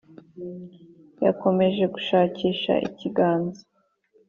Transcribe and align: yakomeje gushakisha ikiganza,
yakomeje 1.25 1.83
gushakisha 1.93 2.73
ikiganza, 2.89 3.63